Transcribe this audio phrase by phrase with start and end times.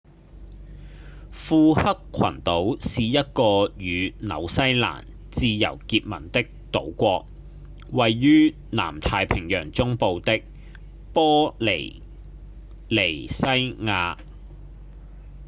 [1.31, 7.27] 庫克群島是一個與紐西蘭自由結盟的島國
[7.91, 10.41] 位於南太平洋中部的
[11.13, 12.01] 玻里
[12.89, 14.17] 尼西亞